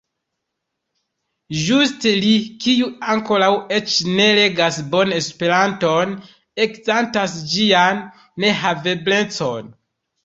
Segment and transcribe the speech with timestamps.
[1.65, 2.31] Ĝuste li,
[2.63, 6.17] kiu ankoraŭ eĉ ne regas bone Esperanton,
[6.67, 8.05] eksentas ĝian
[8.47, 9.75] nehaveblecon.